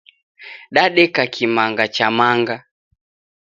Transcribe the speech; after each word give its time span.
Dadeka 0.73 1.23
kimanga 1.33 1.85
cha 1.95 2.07
manga. 2.17 2.57